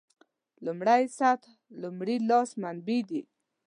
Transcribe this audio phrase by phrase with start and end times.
[0.65, 1.49] لومړۍ سطح
[1.81, 3.21] لومړي لاس منابع دي.